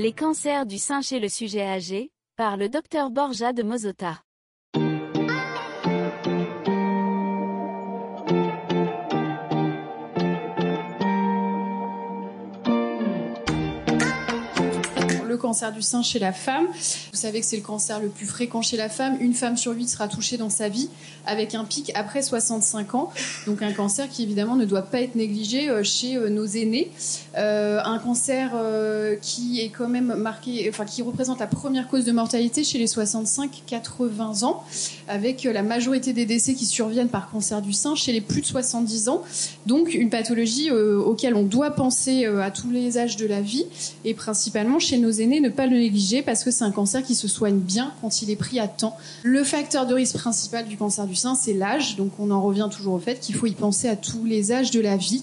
Les 0.00 0.12
cancers 0.12 0.64
du 0.64 0.78
sein 0.78 1.02
chez 1.02 1.18
le 1.18 1.28
sujet 1.28 1.66
âgé, 1.66 2.12
par 2.36 2.56
le 2.56 2.68
docteur 2.68 3.10
Borja 3.10 3.52
de 3.52 3.64
Mozota. 3.64 4.22
Cancer 15.48 15.72
du 15.72 15.80
sein 15.80 16.02
chez 16.02 16.18
la 16.18 16.34
femme. 16.34 16.66
Vous 16.66 17.18
savez 17.18 17.40
que 17.40 17.46
c'est 17.46 17.56
le 17.56 17.62
cancer 17.62 18.00
le 18.00 18.08
plus 18.08 18.26
fréquent 18.26 18.60
chez 18.60 18.76
la 18.76 18.90
femme. 18.90 19.16
Une 19.18 19.32
femme 19.32 19.56
sur 19.56 19.72
huit 19.72 19.88
sera 19.88 20.06
touchée 20.06 20.36
dans 20.36 20.50
sa 20.50 20.68
vie, 20.68 20.90
avec 21.24 21.54
un 21.54 21.64
pic 21.64 21.90
après 21.94 22.20
65 22.20 22.94
ans. 22.94 23.10
Donc 23.46 23.62
un 23.62 23.72
cancer 23.72 24.10
qui 24.10 24.24
évidemment 24.24 24.56
ne 24.56 24.66
doit 24.66 24.82
pas 24.82 25.00
être 25.00 25.14
négligé 25.14 25.70
euh, 25.70 25.82
chez 25.82 26.16
euh, 26.16 26.28
nos 26.28 26.44
aînés. 26.44 26.90
Euh, 27.38 27.80
un 27.82 27.98
cancer 27.98 28.50
qui 29.22 29.60
est 29.60 29.70
quand 29.70 29.88
même 29.88 30.14
marqué, 30.16 30.66
enfin 30.68 30.84
qui 30.84 31.00
représente 31.00 31.40
la 31.40 31.46
première 31.46 31.88
cause 31.88 32.04
de 32.04 32.12
mortalité 32.12 32.62
chez 32.62 32.76
les 32.76 32.86
65-80 32.86 34.44
ans, 34.44 34.62
avec 35.08 35.44
la 35.44 35.62
majorité 35.62 36.12
des 36.12 36.26
décès 36.26 36.52
qui 36.54 36.66
surviennent 36.66 37.08
par 37.08 37.30
cancer 37.30 37.62
du 37.62 37.72
sein 37.72 37.94
chez 37.94 38.12
les 38.12 38.20
plus 38.20 38.42
de 38.42 38.46
70 38.46 39.08
ans. 39.08 39.22
Donc 39.66 39.94
une 39.94 40.10
pathologie 40.10 40.70
auquel 40.70 41.34
on 41.34 41.44
doit 41.44 41.70
penser 41.70 42.26
à 42.26 42.50
tous 42.50 42.70
les 42.70 42.98
âges 42.98 43.16
de 43.16 43.26
la 43.26 43.40
vie 43.40 43.66
et 44.04 44.14
principalement 44.14 44.78
chez 44.78 44.98
nos 44.98 45.10
aînés 45.10 45.37
ne 45.40 45.48
pas 45.48 45.66
le 45.66 45.76
négliger 45.76 46.22
parce 46.22 46.44
que 46.44 46.50
c'est 46.50 46.64
un 46.64 46.70
cancer 46.70 47.02
qui 47.02 47.14
se 47.14 47.28
soigne 47.28 47.58
bien 47.58 47.92
quand 48.00 48.22
il 48.22 48.30
est 48.30 48.36
pris 48.36 48.58
à 48.58 48.68
temps. 48.68 48.96
Le 49.22 49.44
facteur 49.44 49.86
de 49.86 49.94
risque 49.94 50.16
principal 50.16 50.66
du 50.66 50.76
cancer 50.76 51.06
du 51.06 51.14
sein, 51.14 51.34
c'est 51.34 51.54
l'âge. 51.54 51.96
Donc 51.96 52.12
on 52.18 52.30
en 52.30 52.42
revient 52.42 52.68
toujours 52.70 52.94
au 52.94 52.98
fait 52.98 53.20
qu'il 53.20 53.34
faut 53.34 53.46
y 53.46 53.52
penser 53.52 53.88
à 53.88 53.96
tous 53.96 54.24
les 54.24 54.52
âges 54.52 54.70
de 54.70 54.80
la 54.80 54.96
vie 54.96 55.22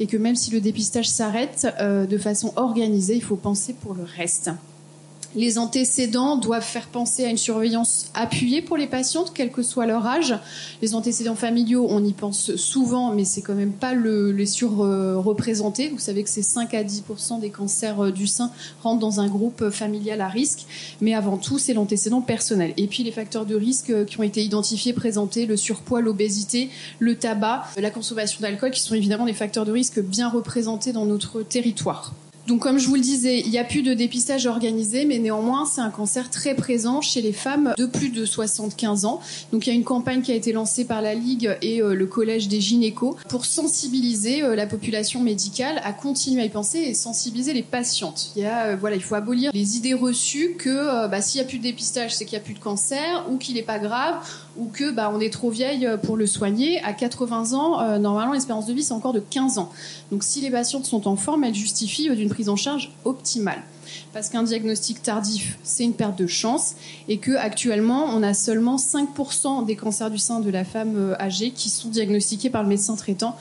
et 0.00 0.06
que 0.06 0.16
même 0.16 0.36
si 0.36 0.50
le 0.50 0.60
dépistage 0.60 1.08
s'arrête 1.08 1.66
euh, 1.80 2.06
de 2.06 2.18
façon 2.18 2.52
organisée, 2.56 3.14
il 3.14 3.22
faut 3.22 3.36
penser 3.36 3.74
pour 3.74 3.94
le 3.94 4.04
reste. 4.04 4.50
Les 5.36 5.58
antécédents 5.58 6.38
doivent 6.38 6.64
faire 6.64 6.86
penser 6.86 7.26
à 7.26 7.28
une 7.28 7.36
surveillance 7.36 8.06
appuyée 8.14 8.62
pour 8.62 8.78
les 8.78 8.86
patientes, 8.86 9.32
quel 9.34 9.52
que 9.52 9.62
soit 9.62 9.84
leur 9.84 10.06
âge. 10.06 10.34
Les 10.80 10.94
antécédents 10.94 11.34
familiaux, 11.34 11.86
on 11.90 12.02
y 12.02 12.14
pense 12.14 12.56
souvent, 12.56 13.12
mais 13.12 13.26
c'est 13.26 13.42
quand 13.42 13.54
même 13.54 13.74
pas 13.74 13.92
le, 13.92 14.32
les 14.32 14.46
surreprésentés. 14.46 15.90
Vous 15.90 15.98
savez 15.98 16.22
que 16.22 16.30
c'est 16.30 16.40
5 16.40 16.72
à 16.72 16.82
10% 16.82 17.38
des 17.38 17.50
cancers 17.50 18.06
euh, 18.06 18.10
du 18.10 18.26
sein 18.26 18.50
rentrent 18.82 19.00
dans 19.00 19.20
un 19.20 19.28
groupe 19.28 19.68
familial 19.68 20.22
à 20.22 20.28
risque. 20.28 20.60
Mais 21.02 21.12
avant 21.12 21.36
tout, 21.36 21.58
c'est 21.58 21.74
l'antécédent 21.74 22.22
personnel. 22.22 22.72
Et 22.78 22.86
puis 22.86 23.02
les 23.02 23.12
facteurs 23.12 23.44
de 23.44 23.56
risque 23.56 23.90
euh, 23.90 24.06
qui 24.06 24.18
ont 24.18 24.22
été 24.22 24.42
identifiés, 24.42 24.94
présentés, 24.94 25.44
le 25.44 25.58
surpoids, 25.58 26.00
l'obésité, 26.00 26.70
le 26.98 27.14
tabac, 27.14 27.66
la 27.76 27.90
consommation 27.90 28.40
d'alcool, 28.40 28.70
qui 28.70 28.80
sont 28.80 28.94
évidemment 28.94 29.26
des 29.26 29.34
facteurs 29.34 29.66
de 29.66 29.72
risque 29.72 30.00
bien 30.00 30.30
représentés 30.30 30.94
dans 30.94 31.04
notre 31.04 31.42
territoire. 31.42 32.14
Donc, 32.46 32.60
comme 32.60 32.78
je 32.78 32.86
vous 32.86 32.94
le 32.94 33.00
disais, 33.00 33.40
il 33.40 33.50
n'y 33.50 33.58
a 33.58 33.64
plus 33.64 33.82
de 33.82 33.92
dépistage 33.92 34.46
organisé, 34.46 35.04
mais 35.04 35.18
néanmoins, 35.18 35.66
c'est 35.66 35.80
un 35.80 35.90
cancer 35.90 36.30
très 36.30 36.54
présent 36.54 37.00
chez 37.00 37.20
les 37.20 37.32
femmes 37.32 37.74
de 37.76 37.86
plus 37.86 38.10
de 38.10 38.24
75 38.24 39.04
ans. 39.04 39.20
Donc, 39.50 39.66
il 39.66 39.70
y 39.70 39.72
a 39.72 39.76
une 39.76 39.82
campagne 39.82 40.22
qui 40.22 40.30
a 40.30 40.34
été 40.36 40.52
lancée 40.52 40.84
par 40.84 41.02
la 41.02 41.14
Ligue 41.14 41.56
et 41.60 41.82
euh, 41.82 41.94
le 41.94 42.06
Collège 42.06 42.46
des 42.46 42.60
gynécos 42.60 43.16
pour 43.28 43.44
sensibiliser 43.44 44.44
euh, 44.44 44.54
la 44.54 44.66
population 44.66 45.20
médicale 45.20 45.80
à 45.82 45.92
continuer 45.92 46.42
à 46.42 46.44
y 46.44 46.48
penser 46.48 46.78
et 46.78 46.94
sensibiliser 46.94 47.52
les 47.52 47.64
patientes. 47.64 48.30
Il 48.36 48.42
y 48.42 48.46
a, 48.46 48.66
euh, 48.66 48.76
voilà, 48.78 48.94
il 48.94 49.02
faut 49.02 49.16
abolir 49.16 49.50
les 49.52 49.76
idées 49.76 49.94
reçues 49.94 50.54
que 50.56 51.08
bah, 51.08 51.20
s'il 51.20 51.40
n'y 51.40 51.46
a 51.46 51.48
plus 51.48 51.58
de 51.58 51.64
dépistage, 51.64 52.14
c'est 52.14 52.26
qu'il 52.26 52.38
n'y 52.38 52.42
a 52.42 52.44
plus 52.44 52.54
de 52.54 52.60
cancer 52.60 53.26
ou 53.28 53.38
qu'il 53.38 53.56
n'est 53.56 53.62
pas 53.62 53.80
grave 53.80 54.14
ou 54.56 54.66
que 54.66 54.92
bah, 54.92 55.10
on 55.12 55.18
est 55.20 55.32
trop 55.32 55.50
vieille 55.50 55.88
pour 56.04 56.16
le 56.16 56.26
soigner. 56.26 56.80
À 56.82 56.92
80 56.92 57.54
ans, 57.54 57.98
normalement, 57.98 58.32
l'espérance 58.32 58.66
de 58.66 58.72
vie, 58.72 58.82
c'est 58.82 58.94
encore 58.94 59.12
de 59.12 59.20
15 59.20 59.58
ans. 59.58 59.70
Donc, 60.12 60.22
si 60.22 60.40
les 60.40 60.50
patientes 60.50 60.86
sont 60.86 61.08
en 61.08 61.16
forme, 61.16 61.44
elles 61.44 61.54
justifient 61.54 62.14
d'une 62.14 62.30
prise 62.36 62.50
en 62.50 62.56
charge 62.56 62.90
optimale. 63.06 63.62
Parce 64.12 64.28
qu'un 64.28 64.42
diagnostic 64.42 65.02
tardif, 65.02 65.58
c'est 65.62 65.84
une 65.84 65.94
perte 65.94 66.18
de 66.18 66.26
chance 66.26 66.74
et 67.08 67.16
que 67.16 67.32
actuellement, 67.32 68.04
on 68.10 68.22
a 68.22 68.34
seulement 68.34 68.76
5% 68.76 69.64
des 69.64 69.74
cancers 69.74 70.10
du 70.10 70.18
sein 70.18 70.40
de 70.40 70.50
la 70.50 70.64
femme 70.64 70.96
euh, 70.96 71.14
âgée 71.18 71.50
qui 71.50 71.70
sont 71.70 71.88
diagnostiqués 71.88 72.50
par 72.50 72.62
le 72.62 72.68
médecin 72.68 72.94
traitant 72.94 73.36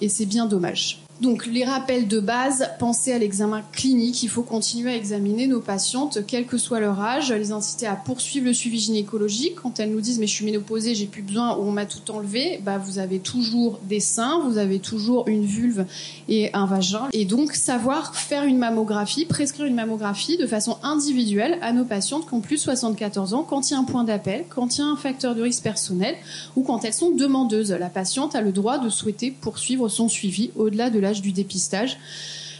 et 0.00 0.08
c'est 0.08 0.24
bien 0.24 0.46
dommage. 0.46 1.02
Donc 1.20 1.46
les 1.46 1.64
rappels 1.64 2.06
de 2.06 2.20
base, 2.20 2.70
pensez 2.78 3.12
à 3.12 3.18
l'examen 3.18 3.62
clinique. 3.72 4.22
Il 4.22 4.28
faut 4.28 4.42
continuer 4.42 4.92
à 4.92 4.94
examiner 4.94 5.48
nos 5.48 5.60
patientes, 5.60 6.18
quel 6.28 6.46
que 6.46 6.58
soit 6.58 6.78
leur 6.78 7.00
âge, 7.00 7.32
les 7.32 7.50
inciter 7.50 7.88
à 7.88 7.96
poursuivre 7.96 8.46
le 8.46 8.54
suivi 8.54 8.78
gynécologique. 8.78 9.56
Quand 9.56 9.80
elles 9.80 9.90
nous 9.90 10.00
disent 10.00 10.20
mais 10.20 10.28
je 10.28 10.34
suis 10.34 10.44
ménopausée, 10.44 10.94
j'ai 10.94 11.06
plus 11.06 11.22
besoin 11.22 11.56
ou 11.56 11.62
on 11.62 11.72
m'a 11.72 11.86
tout 11.86 12.08
enlevé, 12.12 12.60
bah 12.62 12.78
vous 12.78 13.00
avez 13.00 13.18
toujours 13.18 13.80
des 13.82 13.98
seins, 13.98 14.40
vous 14.44 14.58
avez 14.58 14.78
toujours 14.78 15.26
une 15.26 15.44
vulve 15.44 15.86
et 16.28 16.54
un 16.54 16.66
vagin. 16.66 17.08
Et 17.12 17.24
donc 17.24 17.52
savoir 17.52 18.14
faire 18.14 18.44
une 18.44 18.58
mammographie, 18.58 19.24
prescrire 19.24 19.66
une 19.66 19.74
mammographie 19.74 20.36
de 20.36 20.46
façon 20.46 20.78
individuelle 20.84 21.58
à 21.62 21.72
nos 21.72 21.84
patientes 21.84 22.28
qui 22.28 22.34
ont 22.34 22.40
plus 22.40 22.56
de 22.56 22.60
74 22.60 23.34
ans, 23.34 23.42
quand 23.42 23.68
il 23.68 23.72
y 23.72 23.76
a 23.76 23.80
un 23.80 23.84
point 23.84 24.04
d'appel, 24.04 24.44
quand 24.48 24.76
il 24.76 24.82
y 24.82 24.84
a 24.84 24.86
un 24.86 24.96
facteur 24.96 25.34
de 25.34 25.42
risque 25.42 25.64
personnel 25.64 26.14
ou 26.54 26.62
quand 26.62 26.84
elles 26.84 26.94
sont 26.94 27.10
demandeuses. 27.10 27.72
La 27.72 27.90
patiente 27.90 28.36
a 28.36 28.40
le 28.40 28.52
droit 28.52 28.78
de 28.78 28.88
souhaiter 28.88 29.32
poursuivre 29.32 29.88
son 29.88 30.08
suivi 30.08 30.52
au-delà 30.54 30.90
de 30.90 31.00
la 31.00 31.07
du 31.14 31.32
dépistage. 31.32 31.98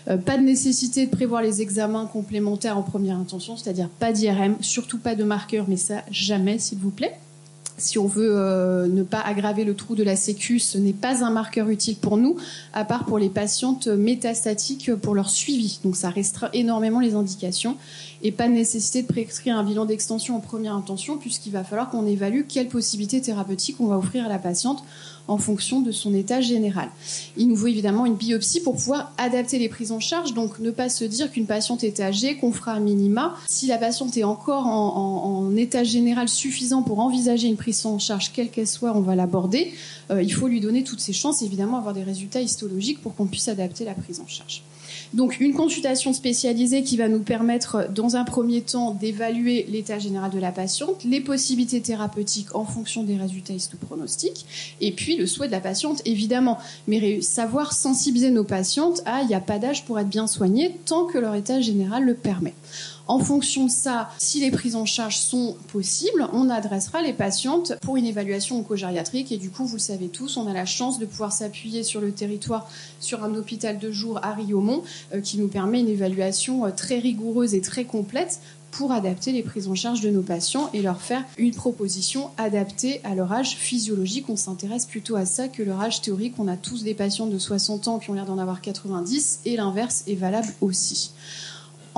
Euh, 0.08 0.16
pas 0.16 0.38
de 0.38 0.42
nécessité 0.42 1.06
de 1.06 1.10
prévoir 1.10 1.42
les 1.42 1.60
examens 1.60 2.06
complémentaires 2.06 2.78
en 2.78 2.82
première 2.82 3.16
intention, 3.16 3.56
c'est-à-dire 3.56 3.88
pas 3.88 4.12
d'IRM, 4.12 4.56
surtout 4.60 4.98
pas 4.98 5.14
de 5.14 5.24
marqueur, 5.24 5.66
mais 5.68 5.76
ça 5.76 6.02
jamais, 6.10 6.58
s'il 6.58 6.78
vous 6.78 6.90
plaît. 6.90 7.18
Si 7.76 7.96
on 7.96 8.08
veut 8.08 8.30
euh, 8.32 8.88
ne 8.88 9.04
pas 9.04 9.20
aggraver 9.20 9.62
le 9.62 9.74
trou 9.74 9.94
de 9.94 10.02
la 10.02 10.16
sécu, 10.16 10.58
ce 10.58 10.78
n'est 10.78 10.92
pas 10.92 11.24
un 11.24 11.30
marqueur 11.30 11.68
utile 11.68 11.96
pour 11.96 12.16
nous, 12.16 12.36
à 12.72 12.84
part 12.84 13.04
pour 13.04 13.20
les 13.20 13.28
patientes 13.28 13.86
métastatiques 13.86 14.92
pour 14.96 15.14
leur 15.14 15.30
suivi. 15.30 15.78
Donc 15.84 15.94
ça 15.94 16.10
restreint 16.10 16.50
énormément 16.52 16.98
les 16.98 17.14
indications 17.14 17.76
et 18.22 18.32
pas 18.32 18.48
de 18.48 18.52
nécessité 18.52 19.02
de 19.02 19.06
prescrire 19.06 19.56
un 19.56 19.62
bilan 19.62 19.84
d'extension 19.84 20.36
en 20.36 20.40
première 20.40 20.74
intention, 20.74 21.18
puisqu'il 21.18 21.52
va 21.52 21.62
falloir 21.62 21.88
qu'on 21.88 22.04
évalue 22.04 22.42
quelles 22.48 22.66
possibilités 22.66 23.20
thérapeutiques 23.20 23.76
on 23.78 23.86
va 23.86 23.98
offrir 23.98 24.24
à 24.24 24.28
la 24.28 24.38
patiente 24.40 24.82
en 25.28 25.38
fonction 25.38 25.80
de 25.80 25.92
son 25.92 26.14
état 26.14 26.40
général. 26.40 26.88
Il 27.36 27.48
nous 27.48 27.56
faut 27.56 27.66
évidemment 27.66 28.06
une 28.06 28.14
biopsie 28.14 28.60
pour 28.60 28.74
pouvoir 28.74 29.12
adapter 29.18 29.58
les 29.58 29.68
prises 29.68 29.92
en 29.92 30.00
charge, 30.00 30.34
donc 30.34 30.58
ne 30.58 30.70
pas 30.70 30.88
se 30.88 31.04
dire 31.04 31.30
qu'une 31.30 31.46
patiente 31.46 31.84
est 31.84 32.00
âgée, 32.00 32.36
qu'on 32.36 32.52
fera 32.52 32.72
un 32.72 32.80
minima. 32.80 33.36
Si 33.46 33.66
la 33.66 33.78
patiente 33.78 34.16
est 34.16 34.24
encore 34.24 34.66
en, 34.66 35.56
état 35.56 35.82
général 35.82 36.28
suffisant 36.28 36.82
pour 36.82 37.00
envisager 37.00 37.48
une 37.48 37.56
prise 37.56 37.84
en 37.84 37.98
charge, 37.98 38.32
quelle 38.32 38.50
qu'elle 38.50 38.66
soit, 38.66 38.96
on 38.96 39.00
va 39.00 39.16
l'aborder. 39.16 39.72
Euh, 40.10 40.22
il 40.22 40.32
faut 40.32 40.46
lui 40.46 40.60
donner 40.60 40.84
toutes 40.84 41.00
ses 41.00 41.12
chances, 41.12 41.42
évidemment, 41.42 41.78
avoir 41.78 41.94
des 41.94 42.04
résultats 42.04 42.40
histologiques 42.40 43.02
pour 43.02 43.14
qu'on 43.14 43.26
puisse 43.26 43.48
adapter 43.48 43.84
la 43.84 43.94
prise 43.94 44.20
en 44.20 44.26
charge. 44.26 44.62
Donc 45.14 45.40
une 45.40 45.54
consultation 45.54 46.12
spécialisée 46.12 46.82
qui 46.82 46.96
va 46.96 47.08
nous 47.08 47.20
permettre 47.20 47.88
dans 47.90 48.16
un 48.16 48.24
premier 48.24 48.60
temps 48.60 48.92
d'évaluer 48.92 49.66
l'état 49.68 49.98
général 49.98 50.30
de 50.30 50.38
la 50.38 50.52
patiente, 50.52 51.04
les 51.04 51.20
possibilités 51.20 51.80
thérapeutiques 51.80 52.54
en 52.54 52.64
fonction 52.64 53.04
des 53.04 53.16
résultats 53.16 53.54
histopronostiques, 53.54 54.46
et 54.80 54.92
puis 54.92 55.16
le 55.16 55.26
souhait 55.26 55.46
de 55.46 55.52
la 55.52 55.60
patiente 55.60 56.02
évidemment. 56.04 56.58
Mais 56.86 57.20
savoir 57.22 57.72
sensibiliser 57.72 58.30
nos 58.30 58.44
patientes 58.44 59.02
à 59.06 59.22
il 59.22 59.28
n'y 59.28 59.34
a 59.34 59.40
pas 59.40 59.58
d'âge 59.58 59.84
pour 59.84 59.98
être 59.98 60.08
bien 60.08 60.26
soigné 60.26 60.76
tant 60.84 61.06
que 61.06 61.18
leur 61.18 61.34
état 61.34 61.60
général 61.60 62.04
le 62.04 62.14
permet. 62.14 62.54
En 63.08 63.18
fonction 63.18 63.64
de 63.64 63.70
ça, 63.70 64.10
si 64.18 64.38
les 64.40 64.50
prises 64.50 64.76
en 64.76 64.84
charge 64.84 65.16
sont 65.16 65.56
possibles, 65.72 66.28
on 66.34 66.50
adressera 66.50 67.00
les 67.00 67.14
patientes 67.14 67.72
pour 67.80 67.96
une 67.96 68.04
évaluation 68.04 68.58
oncogériatrique. 68.58 69.32
Et 69.32 69.38
du 69.38 69.48
coup, 69.48 69.64
vous 69.64 69.76
le 69.76 69.80
savez 69.80 70.08
tous, 70.08 70.36
on 70.36 70.46
a 70.46 70.52
la 70.52 70.66
chance 70.66 70.98
de 70.98 71.06
pouvoir 71.06 71.32
s'appuyer 71.32 71.82
sur 71.82 72.02
le 72.02 72.12
territoire 72.12 72.68
sur 73.00 73.24
un 73.24 73.34
hôpital 73.34 73.78
de 73.78 73.90
jour 73.90 74.20
à 74.22 74.34
Riomont 74.34 74.82
euh, 75.14 75.22
qui 75.22 75.38
nous 75.38 75.48
permet 75.48 75.80
une 75.80 75.88
évaluation 75.88 76.66
euh, 76.66 76.70
très 76.70 76.98
rigoureuse 76.98 77.54
et 77.54 77.62
très 77.62 77.84
complète 77.84 78.40
pour 78.70 78.92
adapter 78.92 79.32
les 79.32 79.42
prises 79.42 79.68
en 79.68 79.74
charge 79.74 80.02
de 80.02 80.10
nos 80.10 80.20
patients 80.20 80.68
et 80.74 80.82
leur 80.82 81.00
faire 81.00 81.24
une 81.38 81.54
proposition 81.54 82.28
adaptée 82.36 83.00
à 83.04 83.14
leur 83.14 83.32
âge 83.32 83.56
physiologique. 83.56 84.28
On 84.28 84.36
s'intéresse 84.36 84.84
plutôt 84.84 85.16
à 85.16 85.24
ça 85.24 85.48
que 85.48 85.62
leur 85.62 85.80
âge 85.80 86.02
théorique. 86.02 86.34
On 86.38 86.48
a 86.48 86.58
tous 86.58 86.84
des 86.84 86.92
patients 86.92 87.26
de 87.26 87.38
60 87.38 87.88
ans 87.88 87.98
qui 87.98 88.10
ont 88.10 88.14
l'air 88.14 88.26
d'en 88.26 88.36
avoir 88.36 88.60
90 88.60 89.40
et 89.46 89.56
l'inverse 89.56 90.04
est 90.06 90.14
valable 90.14 90.52
aussi. 90.60 91.12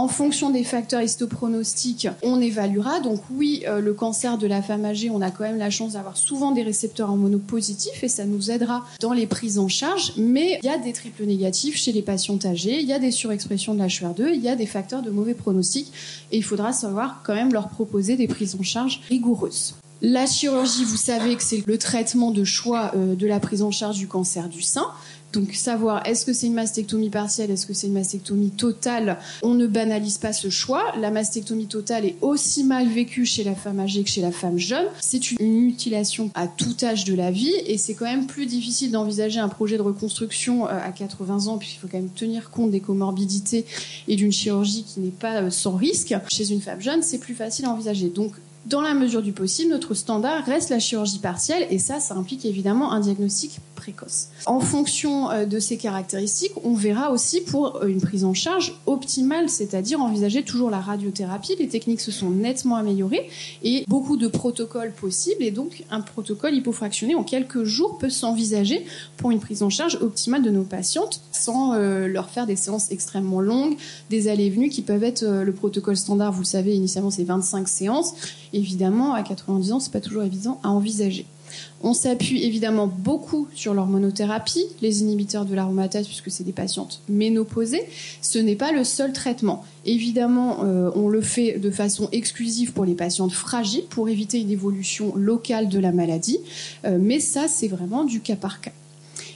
En 0.01 0.09
fonction 0.09 0.49
des 0.49 0.65
facteurs 0.65 1.03
histopronostiques, 1.03 2.09
on 2.23 2.41
évaluera. 2.41 3.01
Donc 3.01 3.21
oui, 3.35 3.65
euh, 3.69 3.83
le 3.83 3.93
cancer 3.93 4.39
de 4.39 4.47
la 4.47 4.63
femme 4.63 4.87
âgée, 4.87 5.11
on 5.11 5.21
a 5.21 5.31
quand 5.31 5.45
même 5.45 5.59
la 5.59 5.69
chance 5.69 5.93
d'avoir 5.93 6.17
souvent 6.17 6.53
des 6.53 6.63
récepteurs 6.63 7.11
hormonaux 7.11 7.39
positifs 7.39 8.03
et 8.03 8.09
ça 8.09 8.25
nous 8.25 8.51
aidera 8.51 8.87
dans 9.01 9.13
les 9.13 9.27
prises 9.27 9.59
en 9.59 9.69
charge. 9.69 10.15
Mais 10.17 10.59
il 10.63 10.67
y 10.67 10.71
a 10.71 10.79
des 10.79 10.95
triples 10.95 11.27
négatifs 11.27 11.77
chez 11.77 11.93
les 11.93 12.01
patients 12.01 12.39
âgés, 12.47 12.81
il 12.81 12.87
y 12.87 12.95
a 12.95 12.99
des 12.99 13.11
surexpressions 13.11 13.75
de 13.75 13.83
HR2, 13.83 14.31
il 14.33 14.41
y 14.41 14.49
a 14.49 14.57
des 14.57 14.65
facteurs 14.65 15.03
de 15.03 15.11
mauvais 15.11 15.35
pronostic 15.35 15.93
et 16.33 16.39
il 16.39 16.45
faudra 16.45 16.73
savoir 16.73 17.21
quand 17.23 17.35
même 17.35 17.53
leur 17.53 17.69
proposer 17.69 18.17
des 18.17 18.27
prises 18.27 18.57
en 18.59 18.63
charge 18.63 19.03
rigoureuses. 19.11 19.75
La 20.03 20.25
chirurgie, 20.25 20.85
vous 20.85 20.97
savez 20.97 21.37
que 21.37 21.43
c'est 21.43 21.63
le 21.67 21.77
traitement 21.77 22.31
de 22.31 22.43
choix 22.43 22.93
euh, 22.95 23.15
de 23.15 23.27
la 23.27 23.39
prise 23.39 23.61
en 23.61 23.71
charge 23.71 23.99
du 23.99 24.09
cancer 24.09 24.49
du 24.49 24.63
sein. 24.63 24.87
Donc 25.33 25.55
savoir 25.55 26.07
est-ce 26.07 26.27
que 26.27 26.33
c'est 26.33 26.47
une 26.47 26.55
mastectomie 26.55 27.11
partielle, 27.11 27.51
est-ce 27.51 27.67
que 27.67 27.75
c'est 27.75 27.87
une 27.87 27.93
mastectomie 27.93 28.51
totale, 28.51 29.19
on 29.43 29.55
ne 29.55 29.67
banalise 29.67 30.19
pas 30.19 30.33
ce 30.33 30.51
choix. 30.51 30.83
La 30.99 31.11
mastectomie 31.11 31.67
totale 31.67 32.05
est 32.05 32.17
aussi 32.21 32.65
mal 32.65 32.89
vécue 32.89 33.25
chez 33.25 33.45
la 33.45 33.55
femme 33.55 33.81
âgée 33.81 34.03
que 34.03 34.11
chez 34.11 34.23
la 34.23 34.33
femme 34.33 34.59
jeune. 34.59 34.87
C'est 35.01 35.31
une 35.33 35.61
mutilation 35.61 36.31
à 36.35 36.49
tout 36.49 36.77
âge 36.83 37.05
de 37.05 37.15
la 37.15 37.31
vie 37.31 37.55
et 37.67 37.79
c'est 37.79 37.95
quand 37.95 38.07
même 38.07 38.27
plus 38.27 38.47
difficile 38.47 38.91
d'envisager 38.91 39.39
un 39.39 39.49
projet 39.49 39.77
de 39.77 39.83
reconstruction 39.83 40.67
euh, 40.67 40.71
à 40.71 40.91
80 40.91 41.47
ans 41.47 41.59
puisqu'il 41.59 41.79
faut 41.79 41.89
quand 41.89 41.99
même 41.99 42.11
tenir 42.11 42.51
compte 42.51 42.71
des 42.71 42.81
comorbidités 42.81 43.65
et 44.09 44.17
d'une 44.17 44.33
chirurgie 44.33 44.85
qui 44.85 45.01
n'est 45.01 45.11
pas 45.11 45.43
euh, 45.43 45.51
sans 45.51 45.77
risque. 45.77 46.15
Chez 46.29 46.51
une 46.51 46.61
femme 46.61 46.81
jeune, 46.81 47.03
c'est 47.03 47.19
plus 47.19 47.35
facile 47.35 47.67
à 47.67 47.71
envisager. 47.71 48.09
Donc 48.09 48.33
dans 48.67 48.83
la 48.83 48.93
mesure 48.93 49.23
du 49.23 49.33
possible, 49.33 49.71
notre 49.71 49.95
standard 49.95 50.45
reste 50.45 50.69
la 50.69 50.79
chirurgie 50.79 51.19
partielle 51.19 51.67
et 51.71 51.79
ça, 51.79 51.99
ça 51.99 52.15
implique 52.15 52.45
évidemment 52.45 52.93
un 52.93 53.01
diagnostic 53.01 53.59
En 54.47 54.61
fonction 54.61 55.31
euh, 55.31 55.47
de 55.47 55.59
ces 55.59 55.77
caractéristiques, 55.77 56.53
on 56.65 56.75
verra 56.75 57.11
aussi 57.11 57.41
pour 57.41 57.77
euh, 57.77 57.87
une 57.87 58.01
prise 58.01 58.25
en 58.25 58.35
charge 58.35 58.75
optimale, 58.87 59.49
c'est-à-dire 59.49 60.01
envisager 60.01 60.43
toujours 60.43 60.71
la 60.71 60.81
radiothérapie. 60.81 61.57
Les 61.59 61.69
techniques 61.69 62.01
se 62.01 62.13
sont 62.13 62.31
nettement 62.31 62.77
améliorées 62.77 63.29
et 63.63 63.85
beaucoup 63.89 64.17
de 64.17 64.29
protocoles 64.29 64.93
possibles 64.93 65.43
et 65.43 65.51
donc 65.51 65.85
un 65.91 66.01
protocole 66.01 66.55
hypofractionné 66.55 67.15
en 67.15 67.25
quelques 67.25 67.65
jours 67.65 67.99
peut 67.99 68.11
s'envisager 68.11 68.85
pour 69.17 69.31
une 69.31 69.41
prise 69.41 69.63
en 69.63 69.71
charge 69.71 69.99
optimale 70.01 70.43
de 70.43 70.51
nos 70.51 70.65
patientes 70.65 71.21
sans 71.33 71.75
euh, 71.75 72.07
leur 72.07 72.31
faire 72.31 72.47
des 72.47 72.57
séances 72.57 72.91
extrêmement 72.91 73.41
longues, 73.41 73.77
des 74.11 74.29
allées 74.29 74.47
et 74.47 74.51
venues 74.51 74.69
qui 74.69 74.83
peuvent 74.83 75.05
être 75.05 75.25
le 75.25 75.53
protocole 75.53 75.97
standard, 75.97 76.33
vous 76.33 76.41
le 76.41 76.47
savez, 76.47 76.75
initialement 76.75 77.11
c'est 77.11 77.25
25 77.25 77.69
séances 77.69 78.15
évidemment, 78.53 79.15
à 79.15 79.23
90 79.23 79.73
ans, 79.73 79.81
c'est 79.81 79.93
pas 79.93 80.01
toujours 80.01 80.23
évident 80.23 80.61
à 80.63 80.71
envisager. 80.71 81.27
On 81.83 81.95
s'appuie 81.95 82.45
évidemment 82.45 82.87
beaucoup 82.87 83.49
sur 83.55 83.75
l'hormonothérapie, 83.75 84.67
les 84.83 85.01
inhibiteurs 85.01 85.45
de 85.45 85.55
l'aromatase, 85.55 86.07
puisque 86.07 86.31
c'est 86.31 86.45
des 86.45 86.53
patientes 86.53 87.01
ménopausées. 87.09 87.87
Ce 88.21 88.39
n'est 88.39 88.57
pas 88.57 88.73
le 88.73 88.85
seul 88.85 89.13
traitement. 89.13 89.65
Évidemment, 89.87 90.65
euh, 90.65 90.91
on 90.95 91.09
le 91.09 91.21
fait 91.21 91.59
de 91.59 91.71
façon 91.71 92.09
exclusive 92.13 92.73
pour 92.73 92.85
les 92.85 92.95
patientes 92.95 93.33
fragiles, 93.33 93.87
pour 93.89 94.09
éviter 94.09 94.41
une 94.41 94.51
évolution 94.51 95.15
locale 95.17 95.69
de 95.69 95.79
la 95.79 95.93
maladie. 95.93 96.39
Euh, 96.85 96.99
mais 97.01 97.21
ça, 97.21 97.49
c'est 97.49 97.69
vraiment 97.69 98.05
du 98.05 98.21
cas 98.21 98.37
par 98.37 98.61
cas. 98.61 98.73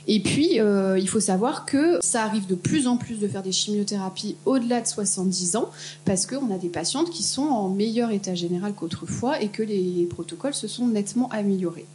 Et 0.07 0.21
puis, 0.21 0.61
euh, 0.61 0.99
il 0.99 1.09
faut 1.09 1.21
savoir 1.21 1.65
que 1.65 1.99
ça 2.03 2.25
arrive 2.25 2.47
de 2.47 2.55
plus 2.55 2.87
en 2.87 2.97
plus 2.97 3.19
de 3.19 3.27
faire 3.27 3.43
des 3.43 3.53
chimiothérapies 3.53 4.37
au-delà 4.45 4.81
de 4.81 4.87
70 4.87 5.57
ans, 5.57 5.71
parce 6.05 6.27
qu'on 6.27 6.55
a 6.55 6.59
des 6.59 6.69
patientes 6.69 7.11
qui 7.11 7.23
sont 7.23 7.43
en 7.43 7.71
meilleur 7.71 8.11
état 8.11 8.35
général 8.35 8.75
qu'autrefois 8.75 9.41
et 9.41 9.49
que 9.49 9.63
les 9.63 10.07
protocoles 10.11 10.55
se 10.55 10.69
sont 10.69 10.87
nettement 10.87 11.29
améliorés. 11.31 11.87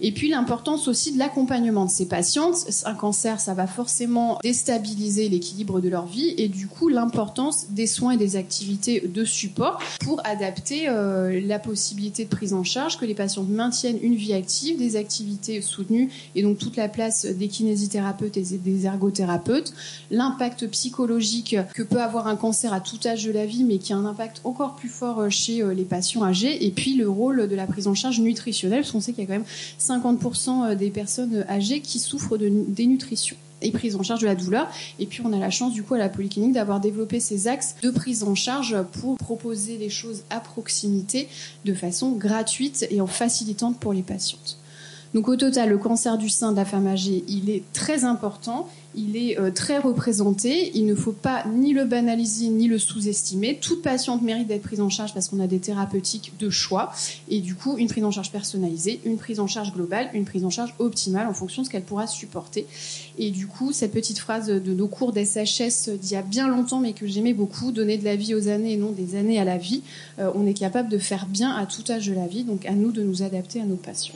Et 0.00 0.12
puis 0.12 0.28
l'importance 0.28 0.88
aussi 0.88 1.12
de 1.12 1.18
l'accompagnement 1.18 1.84
de 1.84 1.90
ces 1.90 2.06
patientes. 2.06 2.56
Un 2.84 2.94
cancer, 2.94 3.40
ça 3.40 3.54
va 3.54 3.66
forcément 3.66 4.38
déstabiliser 4.42 5.28
l'équilibre 5.28 5.80
de 5.80 5.88
leur 5.88 6.06
vie 6.06 6.34
et 6.38 6.48
du 6.48 6.66
coup 6.66 6.88
l'importance 6.88 7.66
des 7.70 7.86
soins 7.86 8.12
et 8.12 8.16
des 8.16 8.36
activités 8.36 9.00
de 9.00 9.24
support 9.24 9.80
pour 10.00 10.20
adapter 10.24 10.88
euh, 10.88 11.40
la 11.44 11.58
possibilité 11.58 12.24
de 12.24 12.30
prise 12.30 12.54
en 12.54 12.64
charge, 12.64 12.98
que 12.98 13.04
les 13.04 13.14
patientes 13.14 13.48
maintiennent 13.48 13.98
une 14.02 14.14
vie 14.14 14.32
active, 14.32 14.78
des 14.78 14.96
activités 14.96 15.60
soutenues 15.60 16.10
et 16.34 16.42
donc 16.42 16.58
toute 16.58 16.76
la 16.76 16.88
place 16.88 17.26
des 17.26 17.48
kinésithérapeutes 17.48 18.36
et 18.36 18.42
des 18.42 18.86
ergothérapeutes, 18.86 19.74
l'impact 20.10 20.66
psychologique 20.68 21.56
que 21.74 21.82
peut 21.82 22.00
avoir 22.00 22.26
un 22.26 22.36
cancer 22.36 22.72
à 22.72 22.80
tout 22.80 22.98
âge 23.04 23.24
de 23.24 23.32
la 23.32 23.44
vie 23.44 23.64
mais 23.64 23.78
qui 23.78 23.92
a 23.92 23.96
un 23.96 24.06
impact 24.06 24.40
encore 24.44 24.76
plus 24.76 24.88
fort 24.88 25.20
euh, 25.20 25.30
chez 25.30 25.62
euh, 25.62 25.74
les 25.74 25.84
patients 25.84 26.24
âgés 26.24 26.64
et 26.64 26.70
puis 26.70 26.94
le 26.94 27.08
rôle 27.08 27.48
de 27.48 27.56
la 27.56 27.66
prise 27.66 27.86
en 27.86 27.94
charge 27.94 28.20
nutritionnelle 28.20 28.80
parce 28.80 28.92
qu'on 28.92 29.00
sait 29.00 29.12
qu'il 29.12 29.24
y 29.24 29.26
a 29.26 29.28
quand 29.28 29.34
même 29.34 29.44
50% 29.90 30.70
euh, 30.70 30.74
des 30.74 30.90
personnes 30.90 31.44
âgées 31.48 31.80
qui 31.80 31.98
souffrent 31.98 32.36
de 32.36 32.48
dénutrition 32.68 33.36
et 33.62 33.70
prise 33.72 33.96
en 33.96 34.02
charge 34.02 34.20
de 34.20 34.26
la 34.26 34.34
douleur. 34.34 34.68
Et 34.98 35.06
puis 35.06 35.22
on 35.24 35.32
a 35.32 35.38
la 35.38 35.50
chance 35.50 35.72
du 35.72 35.82
coup 35.82 35.94
à 35.94 35.98
la 35.98 36.08
polyclinique 36.08 36.52
d'avoir 36.52 36.80
développé 36.80 37.20
ces 37.20 37.48
axes 37.48 37.74
de 37.82 37.90
prise 37.90 38.22
en 38.22 38.34
charge 38.34 38.76
pour 39.00 39.16
proposer 39.16 39.76
les 39.76 39.90
choses 39.90 40.22
à 40.30 40.40
proximité 40.40 41.28
de 41.64 41.74
façon 41.74 42.12
gratuite 42.12 42.86
et 42.90 43.00
en 43.00 43.06
facilitante 43.06 43.78
pour 43.78 43.92
les 43.92 44.02
patientes. 44.02 44.59
Donc 45.14 45.28
au 45.28 45.36
total, 45.36 45.70
le 45.70 45.78
cancer 45.78 46.18
du 46.18 46.28
sein 46.28 46.52
de 46.52 46.56
la 46.56 46.64
femme 46.64 46.86
âgée, 46.86 47.24
il 47.28 47.50
est 47.50 47.64
très 47.72 48.04
important 48.04 48.68
il 48.94 49.16
est 49.16 49.38
euh, 49.38 49.50
très 49.50 49.78
représenté. 49.78 50.72
Il 50.74 50.86
ne 50.86 50.94
faut 50.94 51.12
pas 51.12 51.44
ni 51.52 51.72
le 51.72 51.84
banaliser 51.84 52.48
ni 52.48 52.66
le 52.66 52.78
sous-estimer. 52.78 53.58
Toute 53.60 53.82
patiente 53.82 54.22
mérite 54.22 54.48
d'être 54.48 54.62
prise 54.62 54.80
en 54.80 54.88
charge 54.88 55.14
parce 55.14 55.28
qu'on 55.28 55.40
a 55.40 55.46
des 55.46 55.58
thérapeutiques 55.58 56.32
de 56.38 56.50
choix. 56.50 56.92
Et 57.28 57.40
du 57.40 57.54
coup, 57.54 57.76
une 57.78 57.88
prise 57.88 58.04
en 58.04 58.10
charge 58.10 58.32
personnalisée, 58.32 59.00
une 59.04 59.16
prise 59.16 59.40
en 59.40 59.46
charge 59.46 59.72
globale, 59.72 60.10
une 60.14 60.24
prise 60.24 60.44
en 60.44 60.50
charge 60.50 60.74
optimale 60.78 61.28
en 61.28 61.34
fonction 61.34 61.62
de 61.62 61.66
ce 61.66 61.70
qu'elle 61.70 61.84
pourra 61.84 62.06
supporter. 62.06 62.66
Et 63.18 63.30
du 63.30 63.46
coup, 63.46 63.72
cette 63.72 63.92
petite 63.92 64.18
phrase 64.18 64.46
de 64.46 64.74
nos 64.74 64.88
cours 64.88 65.12
d'SHS 65.12 65.90
d'il 65.90 66.12
y 66.12 66.16
a 66.16 66.22
bien 66.22 66.48
longtemps, 66.48 66.80
mais 66.80 66.92
que 66.92 67.06
j'aimais 67.06 67.34
beaucoup, 67.34 67.72
donner 67.72 67.96
de 67.96 68.04
la 68.04 68.16
vie 68.16 68.34
aux 68.34 68.48
années 68.48 68.72
et 68.72 68.76
non 68.76 68.90
des 68.90 69.14
années 69.14 69.38
à 69.38 69.44
la 69.44 69.58
vie, 69.58 69.82
euh, 70.18 70.30
on 70.34 70.46
est 70.46 70.54
capable 70.54 70.88
de 70.88 70.98
faire 70.98 71.26
bien 71.26 71.54
à 71.54 71.66
tout 71.66 71.84
âge 71.90 72.06
de 72.06 72.14
la 72.14 72.26
vie. 72.26 72.44
Donc 72.44 72.66
à 72.66 72.72
nous 72.72 72.90
de 72.90 73.02
nous 73.02 73.22
adapter 73.22 73.60
à 73.60 73.64
nos 73.64 73.76
patients. 73.76 74.14